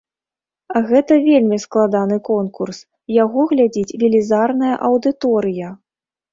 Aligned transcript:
Гэта 0.87 1.17
вельмі 1.27 1.57
складаны 1.65 2.17
конкурс, 2.31 2.77
яго 3.23 3.47
глядзіць 3.53 3.97
велізарная 4.03 4.75
аўдыторыя. 4.93 5.67